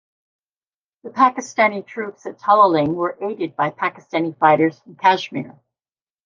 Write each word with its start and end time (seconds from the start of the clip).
The 1.03 1.11
Pakistani 1.11 1.85
troops 1.85 2.25
at 2.25 2.39
Tololing 2.39 2.95
were 2.95 3.19
aided 3.21 3.55
by 3.55 3.69
Pakistani 3.69 4.35
fighters 4.35 4.79
from 4.79 4.95
Kashmir. 4.95 5.59